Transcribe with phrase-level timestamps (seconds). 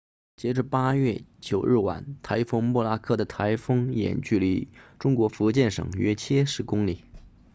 [0.35, 7.03] 截至8月9日晚台风莫拉克的台风眼距离中国福建省约70公里